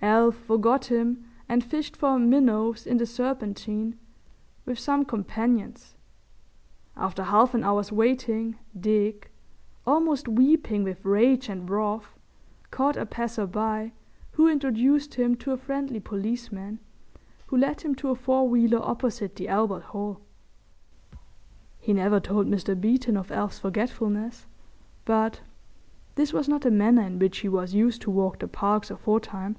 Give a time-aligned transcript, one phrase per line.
[0.00, 3.98] Alf forgot him and fished for minnows in the Serpentine
[4.64, 5.96] with some companions.
[6.96, 9.32] After half an hour's waiting Dick,
[9.84, 12.16] almost weeping with rage and wrath,
[12.70, 13.90] caught a passer by,
[14.32, 16.78] who introduced him to a friendly policeman,
[17.48, 20.20] who led him to a four wheeler opposite the Albert Hall.
[21.80, 22.80] He never told Mr.
[22.80, 24.46] Beeton of Alf's forgetfulness,
[25.04, 25.40] but...
[26.14, 29.56] this was not the manner in which he was used to walk the Parks aforetime.